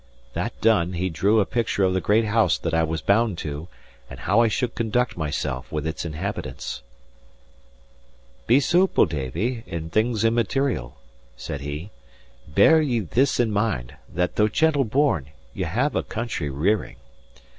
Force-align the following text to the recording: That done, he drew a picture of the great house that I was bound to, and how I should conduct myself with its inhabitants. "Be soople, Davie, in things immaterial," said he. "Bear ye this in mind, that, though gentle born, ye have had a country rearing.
That 0.33 0.59
done, 0.61 0.93
he 0.93 1.11
drew 1.11 1.39
a 1.39 1.45
picture 1.45 1.83
of 1.83 1.93
the 1.93 2.01
great 2.01 2.25
house 2.25 2.57
that 2.57 2.73
I 2.73 2.81
was 2.81 3.01
bound 3.03 3.37
to, 3.45 3.67
and 4.09 4.21
how 4.21 4.39
I 4.39 4.47
should 4.47 4.73
conduct 4.73 5.15
myself 5.15 5.71
with 5.71 5.85
its 5.85 6.05
inhabitants. 6.05 6.81
"Be 8.47 8.59
soople, 8.59 9.05
Davie, 9.05 9.61
in 9.67 9.91
things 9.91 10.25
immaterial," 10.25 10.97
said 11.37 11.61
he. 11.61 11.91
"Bear 12.47 12.81
ye 12.81 13.01
this 13.01 13.39
in 13.39 13.51
mind, 13.51 13.93
that, 14.11 14.37
though 14.37 14.47
gentle 14.47 14.85
born, 14.85 15.29
ye 15.53 15.65
have 15.65 15.93
had 15.93 15.95
a 15.95 16.01
country 16.01 16.49
rearing. 16.49 16.95